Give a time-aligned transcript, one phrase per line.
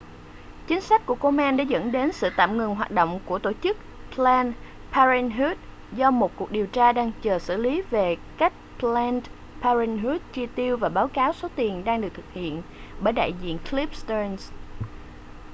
[0.67, 3.77] chính sách của komen đã dẫn đến sự tạm ngừng hoạt động của tổ chức
[4.15, 4.53] planned
[4.93, 5.57] parenthood
[5.95, 9.23] do một cuộc điều tra đang chờ xử lý về cách planned
[9.61, 12.61] parenthood chi tiêu và báo cáo số tiền đang được thực hiện
[13.01, 14.51] bởi đại diện cliff stearns